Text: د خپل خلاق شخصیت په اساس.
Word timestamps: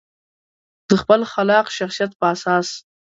د 0.87 0.89
خپل 1.01 1.21
خلاق 1.31 1.67
شخصیت 1.77 2.11
په 2.19 2.25
اساس. 2.33 2.67